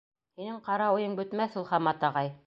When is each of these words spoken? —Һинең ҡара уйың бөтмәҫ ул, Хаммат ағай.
—Һинең 0.39 0.55
ҡара 0.69 0.87
уйың 0.95 1.13
бөтмәҫ 1.19 1.59
ул, 1.63 1.67
Хаммат 1.73 2.07
ағай. 2.09 2.33